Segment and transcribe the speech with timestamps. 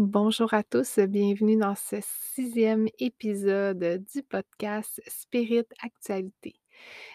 [0.00, 6.54] Bonjour à tous, bienvenue dans ce sixième épisode du podcast Spirit Actualité.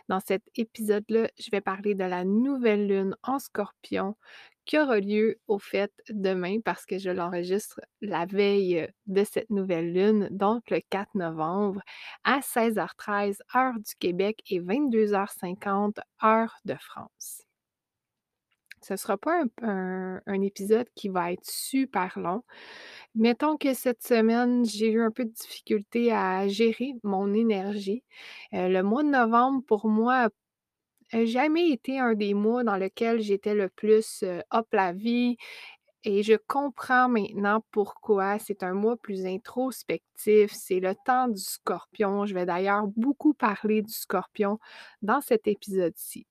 [0.07, 4.15] Dans cet épisode-là, je vais parler de la nouvelle lune en scorpion
[4.65, 9.91] qui aura lieu au fait demain parce que je l'enregistre la veille de cette nouvelle
[9.91, 11.81] lune, donc le 4 novembre
[12.23, 17.44] à 16h13 heure du Québec et 22h50 heure de France.
[18.85, 22.43] Ce ne sera pas un, épisode qui va être super long.
[23.15, 28.03] Mettons que cette semaine, j'ai eu un peu de difficulté à gérer mon énergie.
[28.53, 30.29] Euh, le mois de novembre, pour moi,
[31.13, 35.37] n'a jamais été un des mois dans lequel j'étais le plus euh, hop la vie.
[36.03, 40.51] Et je comprends maintenant pourquoi c'est un mois plus introspectif.
[40.53, 42.27] C'est le temps du scorpion.
[42.27, 44.59] Je vais d'ailleurs beaucoup parler du scorpion
[45.01, 46.27] dans cet épisode-ci.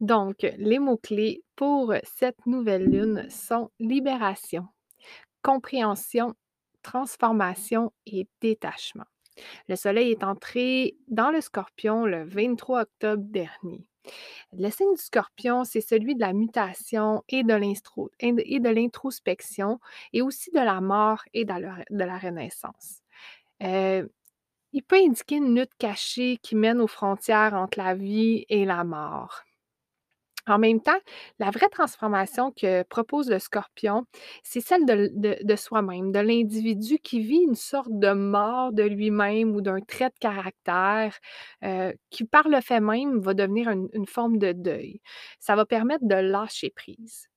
[0.00, 4.66] Donc, les mots-clés pour cette nouvelle lune sont libération,
[5.42, 6.34] compréhension,
[6.82, 9.06] transformation et détachement.
[9.68, 13.86] Le Soleil est entré dans le Scorpion le 23 octobre dernier.
[14.52, 19.80] Le signe du Scorpion, c'est celui de la mutation et de l'introspection
[20.12, 23.02] et aussi de la mort et de la, renaissance.
[23.62, 24.06] Euh,
[24.72, 28.84] il peut indiquer une lutte cachée qui mène aux frontières entre la vie et la
[28.84, 29.42] mort.
[30.48, 30.98] En même temps,
[31.40, 34.06] la vraie transformation que propose le scorpion,
[34.44, 39.60] c'est celle de, soi-même, de l'individu qui vit une sorte de mort de lui-même ou
[39.60, 41.18] d'un trait de caractère
[41.64, 45.00] euh, qui, par le fait même, va devenir une, forme de deuil.
[45.40, 47.28] Ça va permettre de lâcher prise.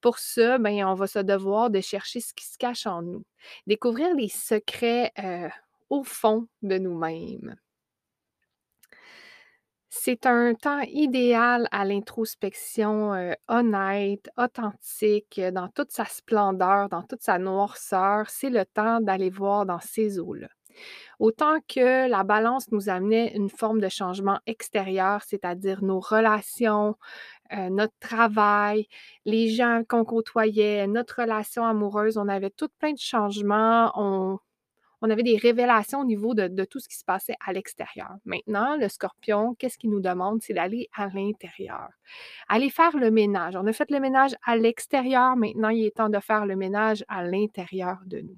[0.00, 3.24] Pour ça, ben, on va se devoir de chercher ce qui se cache en nous,
[3.66, 5.48] découvrir les secrets euh,
[5.90, 7.56] au fond de nous-mêmes.
[9.94, 17.02] C'est un temps idéal à l'introspection euh, honnête, authentique, euh, dans toute sa splendeur, dans
[17.02, 18.30] toute sa noirceur.
[18.30, 20.48] C'est le temps d'aller voir dans ces eaux-là.
[21.18, 26.96] Autant que la balance nous amenait une forme de changement extérieur, c'est-à-dire nos relations,
[27.52, 28.86] euh, notre travail,
[29.26, 33.92] les gens qu'on côtoyait, notre relation amoureuse, on avait tout plein de changements.
[35.02, 38.14] On avait des révélations au niveau de, tout ce qui se passait à l'extérieur.
[38.24, 40.40] Maintenant, le scorpion, qu'est-ce qu'il nous demande?
[40.42, 41.88] C'est d'aller à l'intérieur.
[42.48, 43.56] Aller faire le ménage.
[43.56, 45.36] On a fait le ménage à l'extérieur.
[45.36, 48.36] Maintenant, il est temps de faire le ménage à l'intérieur de nous.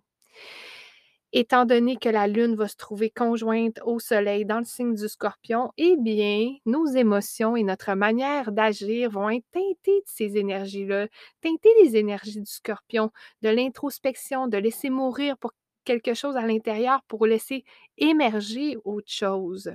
[1.37, 5.09] Étant donné que la Lune va se trouver conjointe au Soleil dans le signe du
[5.09, 11.09] Scorpion, eh bien, nos émotions et notre manière d'agir vont être teintées de ces énergies-là,
[11.43, 13.11] teintées des énergies du Scorpion,
[13.43, 15.51] de l'introspection, de laisser mourir pour
[15.85, 17.65] quelque chose à l'intérieur pour laisser
[17.99, 19.73] émerger autre chose.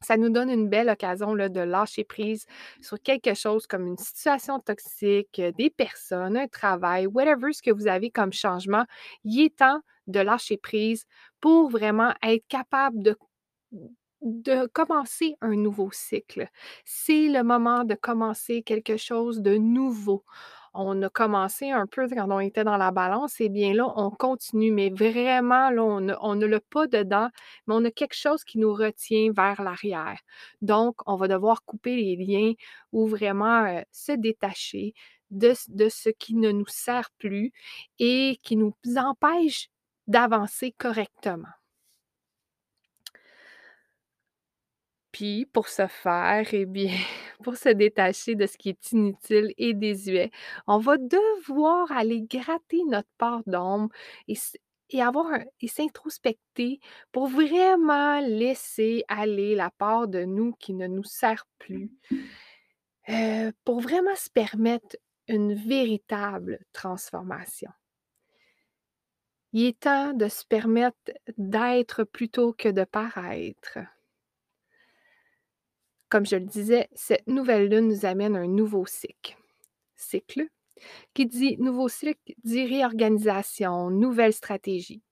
[0.00, 2.46] Ça nous donne une belle occasion là, de lâcher prise
[2.80, 7.88] sur quelque chose comme une situation toxique, des personnes, un travail, whatever ce que vous
[7.88, 8.84] avez comme changement.
[9.24, 11.04] Il est temps de lâcher prise
[11.40, 13.16] pour vraiment être capable
[14.22, 16.48] de commencer un nouveau cycle.
[16.84, 20.24] C'est le moment de commencer quelque chose de nouveau
[20.78, 24.10] on a commencé un peu quand on était dans la balance, et bien là, on
[24.10, 25.82] continue, mais vraiment, là,
[26.22, 27.28] on ne l'a pas dedans,
[27.66, 30.18] mais on a quelque chose qui nous retient vers l'arrière.
[30.62, 32.52] Donc, on va devoir couper les liens
[32.92, 34.94] ou vraiment euh, se détacher
[35.30, 37.52] de, de ce qui ne nous sert plus
[37.98, 39.68] et qui nous empêche
[40.06, 41.48] d'avancer correctement.
[45.12, 46.94] Puis, pour ce faire, eh bien,
[47.42, 50.30] pour se détacher de ce qui est inutile et désuet,
[50.66, 53.90] on va devoir aller gratter notre part d'ombre
[54.26, 56.80] et, avoir et s'introspecter
[57.12, 61.90] pour vraiment laisser aller la part de nous qui ne nous sert plus,
[63.08, 64.96] euh, pour vraiment se permettre
[65.28, 67.70] une véritable transformation.
[69.52, 73.78] Il est temps de se permettre d'être plutôt que de paraître.
[76.08, 79.36] Comme je le disais, cette nouvelle lune nous amène un nouveau cycle.
[79.96, 80.48] Cycle
[81.14, 85.02] qui dit nouveau cycle dit réorganisation, nouvelle stratégie.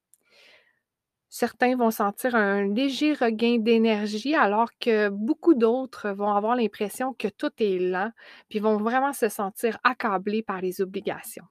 [1.29, 7.29] Certains vont sentir un léger regain d'énergie alors que beaucoup d'autres vont avoir l'impression que
[7.29, 8.11] tout est lent,
[8.49, 11.45] puis vont vraiment se sentir accablés par les obligations.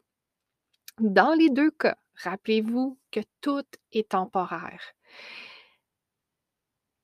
[1.00, 4.94] Dans les deux cas, rappelez-vous que tout est temporaire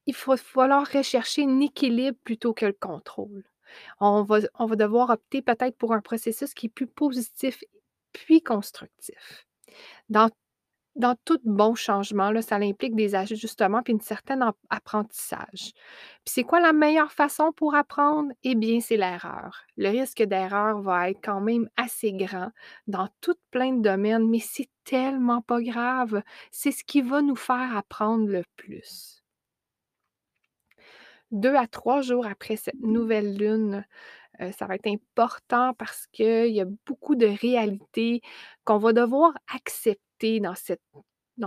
[0.06, 3.44] il va falloir rechercher un équilibre plutôt que le contrôle.
[4.00, 7.64] On va, on devoir opter peut-être pour un processus qui est plus positif
[8.14, 9.46] puis constructif.
[10.96, 15.72] Dans tout bon changement, là, ça implique des ajustements puis une certaine ap apprentissage.
[16.26, 18.32] Puis c'est quoi la meilleure façon pour apprendre?
[18.44, 19.64] Eh bien, c'est l'erreur.
[19.78, 22.52] Le risque d'erreur va être quand même assez grand
[22.88, 26.24] dans tout plein de domaines, mais c'est tellement pas grave.
[26.52, 29.21] C'est ce qui va nous faire apprendre le plus.
[31.32, 33.86] 2 à 3 jours après cette nouvelle lune,
[34.58, 38.22] ça va être important parce qu'il y a beaucoup de réalités
[38.64, 40.56] qu'on va devoir accepter dans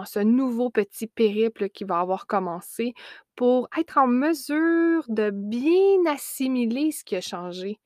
[0.05, 2.95] ce nouveau petit périple qui va avoir commencé
[3.35, 7.81] pour être en mesure de bien assimiler ce qui a changé.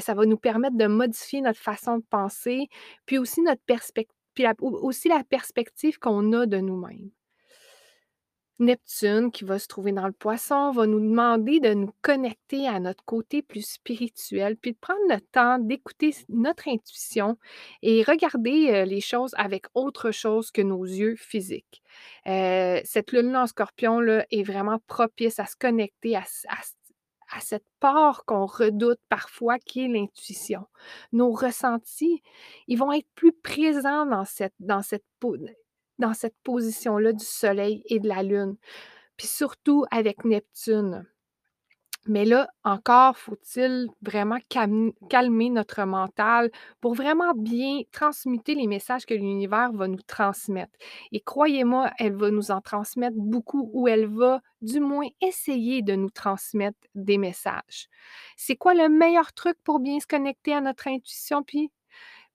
[0.00, 2.68] Ça va nous permettre de modifier notre façon de penser,
[3.06, 7.10] puis aussi notre perspec puis aussi la perspective qu'on a de nous-mêmes.
[8.60, 12.78] Neptune, qui va se trouver dans le Poisson, va nous demander de nous connecter à
[12.80, 17.36] notre côté plus spirituel, puis de prendre le temps d'écouter notre intuition
[17.82, 21.82] et regarder, heu, les choses avec autre chose que nos yeux physiques.
[22.26, 28.46] Heu, cette lune-là en Scorpion est vraiment propice à se connecter à cette part qu'on
[28.46, 30.66] redoute parfois qui est l'intuition.
[31.12, 32.22] Nos ressentis,
[32.68, 35.04] ils vont être plus présents dans cette dans cette
[35.98, 38.56] dans cette position-là du soleil et de la lune,
[39.16, 41.06] puis surtout avec Neptune.
[42.06, 46.50] Mais là, encore faut-il vraiment calm calmer notre mental
[46.82, 50.72] pour vraiment bien transmuter les messages que l'univers va nous transmettre
[51.12, 55.94] et croyez-moi, elle va nous en transmettre beaucoup ou elle va du moins essayer de
[55.94, 57.88] nous transmettre des messages.
[58.36, 61.70] C'est quoi le meilleur truc pour bien se connecter à notre intuition puis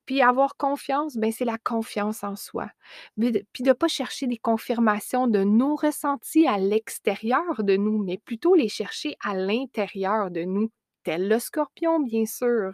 [0.10, 1.18] puis avoir confiance?
[1.18, 2.72] Ben, c'est la confiance en soi.
[3.20, 8.56] Puis de pas chercher des confirmations de nos ressentis à l'extérieur de nous, mais plutôt
[8.56, 10.72] les chercher à l'intérieur de nous,
[11.04, 12.72] tel le Scorpion, bien sûr.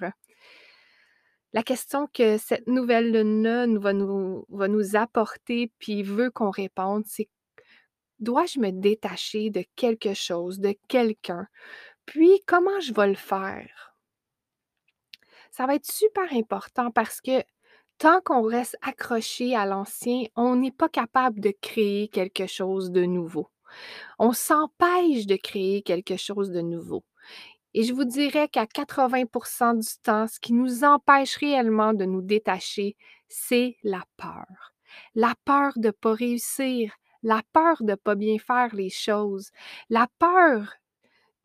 [1.52, 7.04] La question que cette nouvelle nous va nous va nous apporter puis veut qu'on réponde,
[7.06, 7.28] c'est:
[8.20, 11.48] «Dois-je me détacher de quelque chose, de quelqu'un?
[12.06, 13.95] Puis comment je vais le faire?»
[15.56, 17.42] Ça va être super important parce que
[17.98, 23.06] tant qu'on reste accroché à l'ancien, on n'est pas capable de créer quelque chose de
[23.06, 23.48] nouveau.
[24.20, 27.06] On s'empêche de créer quelque chose de nouveau
[27.74, 32.22] et je vous dirais qu'à 80% du temps, ce qui nous empêche réellement de nous
[32.22, 32.98] détacher,
[33.30, 34.74] c'est la peur.
[35.16, 36.94] La peur de pas réussir,
[37.24, 39.52] la peur de pas bien faire les choses,
[39.90, 40.74] la peur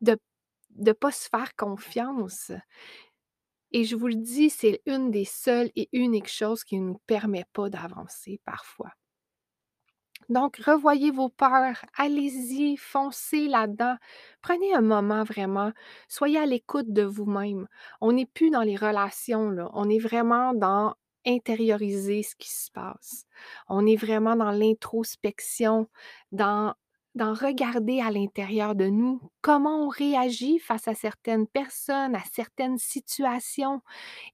[0.01, 0.17] de
[0.71, 2.51] de pas se faire confiance.
[3.71, 7.45] Et je vous le dis, c'est une des seules et uniques choses qui nous permet
[7.53, 8.91] pas d'avancer parfois.
[10.29, 13.97] Donc revoyez vos peurs, allez-y, foncez là-dedans.
[14.41, 15.73] Prenez un moment vraiment,
[16.07, 17.67] soyez à l'écoute de vous-même.
[17.99, 20.95] On n'est plus dans les relations on est vraiment dans
[21.25, 23.25] intérioriser ce qui se passe.
[23.67, 25.87] On est vraiment dans l'introspection,
[26.31, 26.73] dans
[27.15, 32.77] dans regarder à l'intérieur de nous, comment on réagit face à certaines personnes, à certaines
[32.77, 33.81] situations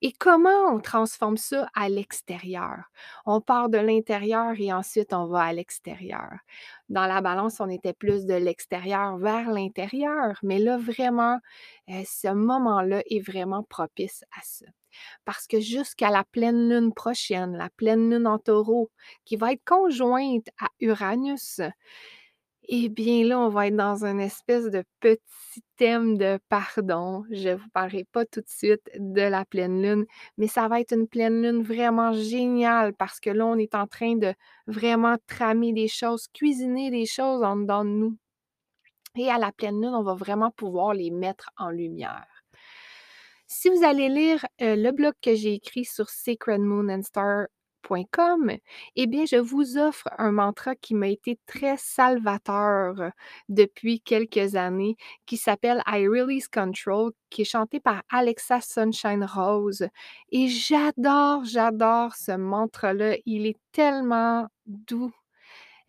[0.02, 2.86] et comment on transforme ça à l'extérieur.
[3.26, 6.30] On part de l'intérieur et ensuite on va à l'extérieur.
[6.90, 11.40] Dans la balance, on était plus de l'extérieur vers l'intérieur, mais là vraiment,
[11.90, 14.66] heu, ce moment-là est vraiment propice à ça.
[15.26, 18.90] Parce que jusqu'à la pleine lune prochaine, la pleine lune en Taureau,
[19.26, 21.62] qui va être conjointe à Uranus,
[22.68, 27.24] eh bien là, on va être dans un espèce de petit thème de pardon.
[27.32, 30.06] Je vous parlerai pas tout de suite de la pleine lune,
[30.38, 33.88] mais ça va être une pleine lune vraiment géniale parce que là, on est en
[33.88, 34.34] train de
[34.68, 38.18] vraiment tramer des choses, cuisiner des choses en dedans de nous
[39.18, 42.26] et à la pleine lune, on va vraiment pouvoir les mettre en lumière.
[43.48, 47.48] Si vous allez lire, heu, le blog que j'ai écrit sur sacredmoonandstar.com,
[48.96, 53.12] eh bien, je vous offre un mantra qui m'a été très salvateur
[53.50, 59.88] depuis quelques années, qui s'appelle I Release Control, qui est chanté par Alexa Sunshine Rose
[60.32, 63.16] et j'adore, j'adore ce mantra-là.
[63.26, 65.12] Il est tellement doux.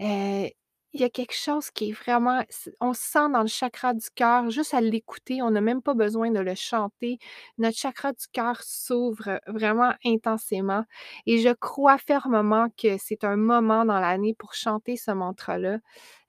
[0.00, 0.49] Heu,
[0.95, 2.42] il y a quelque chose qui est vraiment
[2.80, 5.95] on se sent dans le chakra du cœur juste à l'écouter, on n'a même pas
[5.95, 7.18] besoin de le chanter.
[7.59, 10.85] Notre chakra du cœur s'ouvre vraiment intensément
[11.26, 15.78] et je crois fermement que c'est un moment dans l'année pour chanter ce mantra-là.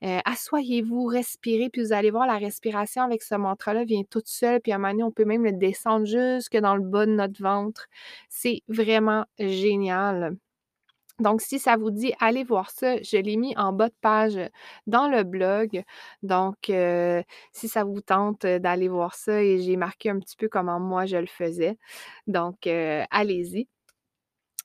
[0.03, 4.61] Heu, asseyez-vous, respirez, puis vous allez voir la respiration avec ce mantra-là vient toute seule,
[4.61, 7.11] puis à un moment donné, on peut même le descendre jusque dans le bas de
[7.13, 7.87] notre ventre.
[8.29, 10.35] C'est vraiment génial.
[11.19, 14.39] Donc si ça vous dit, allez voir ça, je l'ai mis en bas de page
[14.87, 15.83] dans le blog.
[16.23, 17.23] Donc heu,
[17.53, 21.05] si ça vous tente, d'aller voir ça et j'ai marqué un petit peu comment moi
[21.05, 21.77] je le faisais.
[22.27, 23.67] Donc allez-y.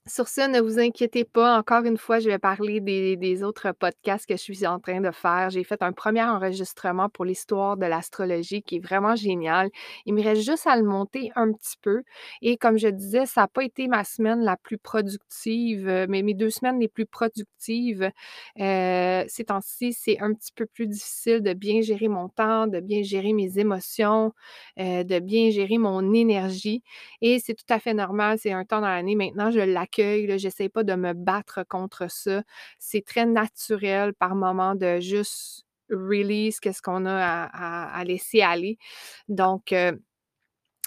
[0.06, 4.26] Sur ce, ne vous inquiétez pas, encore une fois, je vais parler des autres podcasts
[4.26, 5.48] que je suis en train de faire.
[5.48, 9.70] J'ai fait un 1er enregistrement pour l'histoire de l'astrologie qui est vraiment génial.
[10.04, 12.02] Il me reste juste à le monter un petit peu
[12.42, 16.20] et comme je disais, ça a pas été ma semaine la plus productive, heu, mais
[16.22, 18.10] mes 2 semaines les plus productives.
[18.60, 22.80] Heu, ces temps-ci, c'est un petit peu plus difficile de bien gérer mon temps, de
[22.80, 24.34] bien gérer mes émotions,
[24.78, 26.82] heu, de bien gérer mon énergie
[27.22, 28.36] et c'est tout à fait normal.
[28.38, 32.10] C'est un temps dans l'année maintenant, je l'accueille, là, j'essaie pas de me battre contre
[32.10, 32.42] ça.
[32.78, 38.78] C'est très naturel par moment de juste release qu'est-ce qu'on a à laisser aller.
[39.28, 40.00] Donc, heu,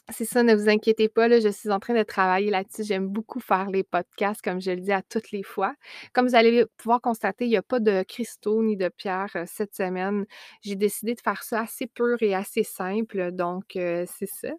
[0.09, 2.83] c'est ça, ne vous inquiétez pas, là, je suis en train de travailler là-dessus.
[2.85, 5.75] J'aime beaucoup faire les podcasts, comme je le dis à toutes les fois.
[6.13, 9.43] Comme vous allez pouvoir constater, il y a pas de cristaux ni de pierres, heu,
[9.47, 10.25] cette semaine.
[10.61, 14.49] J'ai décidé de faire ça assez pur et assez simple, donc, heu, c'est ça.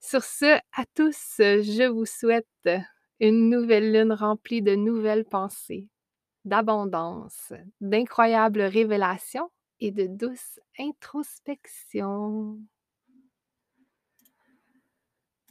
[0.00, 2.46] Sur ce, à tous, je vous souhaite
[3.20, 5.88] une nouvelle lune remplie de nouvelles pensées,
[6.44, 12.58] d'abondance, d'incroyables révélations et de douce introspection.